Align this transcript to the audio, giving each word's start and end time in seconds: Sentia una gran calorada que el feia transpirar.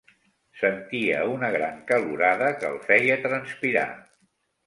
Sentia 0.59 1.19
una 1.33 1.51
gran 1.57 1.77
calorada 1.91 2.49
que 2.63 2.67
el 2.71 2.79
feia 2.87 3.19
transpirar. 3.29 3.87